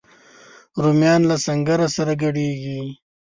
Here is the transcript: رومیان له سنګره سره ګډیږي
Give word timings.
رومیان 0.81 1.21
له 1.29 1.35
سنګره 1.45 1.87
سره 1.95 2.13
ګډیږي 2.21 2.79